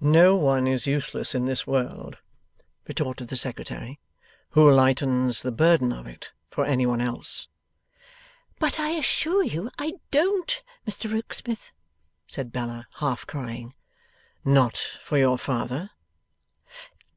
'No 0.00 0.34
one 0.34 0.66
is 0.66 0.88
useless 0.88 1.36
in 1.36 1.44
this 1.44 1.64
world,' 1.64 2.18
retorted 2.88 3.28
the 3.28 3.36
Secretary, 3.36 4.00
'who 4.50 4.68
lightens 4.72 5.42
the 5.42 5.52
burden 5.52 5.92
of 5.92 6.04
it 6.04 6.32
for 6.50 6.64
any 6.64 6.84
one 6.84 7.00
else.' 7.00 7.46
'But 8.58 8.80
I 8.80 8.88
assure 8.96 9.44
you 9.44 9.70
I 9.78 9.92
DON'T, 10.10 10.64
Mr 10.84 11.12
Rokesmith,' 11.12 11.70
said 12.26 12.50
Bella, 12.50 12.88
half 12.94 13.24
crying. 13.24 13.72
'Not 14.44 14.76
for 15.00 15.16
your 15.16 15.38
father? 15.38 15.90